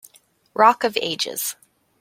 Rock 0.55 0.83
of 0.83 0.97
ages. 0.99 1.55